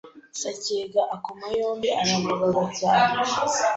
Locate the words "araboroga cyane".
2.01-3.15